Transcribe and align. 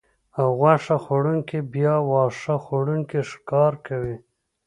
او 0.39 0.47
غوښه 0.59 0.97
خوړونکي 1.03 1.57
بیا 1.73 1.95
واښه 2.09 2.55
خوړونکي 2.65 3.19
ښکار 3.31 3.73
کوي 3.87 4.17